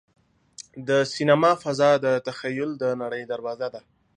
د 0.87 0.89
سینما 1.13 1.51
فضا 1.63 1.91
د 2.05 2.07
تخیل 2.27 2.71
د 2.81 2.83
نړۍ 3.01 3.23
دروازه 3.31 3.67
ده. 3.73 3.81